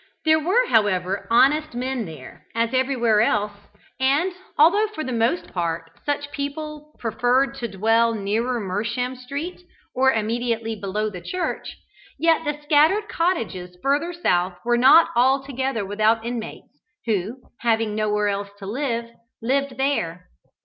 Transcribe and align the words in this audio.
There 0.25 0.39
were, 0.39 0.65
however, 0.69 1.27
honest 1.29 1.75
men 1.75 2.05
there, 2.05 2.47
as 2.55 2.73
everywhere 2.73 3.21
else; 3.21 3.51
and, 3.99 4.31
although 4.57 4.87
for 4.87 5.03
the 5.03 5.11
most 5.11 5.53
part 5.53 5.91
such 6.07 6.31
people 6.31 6.95
preferred 6.97 7.53
to 7.57 7.67
dwell 7.67 8.15
nearer 8.15 8.59
Mersham 8.59 9.15
street 9.15 9.61
or 9.93 10.11
immediately 10.11 10.75
below 10.75 11.11
the 11.11 11.21
church, 11.21 11.77
yet 12.17 12.43
the 12.45 12.59
scattered 12.63 13.09
cottages 13.09 13.77
further 13.83 14.11
south 14.11 14.57
were 14.65 14.75
not 14.75 15.09
altogether 15.15 15.85
without 15.85 16.25
inmates, 16.25 16.79
who, 17.05 17.37
having 17.59 17.93
nowhere 17.93 18.27
else 18.27 18.49
to 18.57 18.65
live, 18.65 19.05
lived 19.39 19.77
there. 19.77 20.31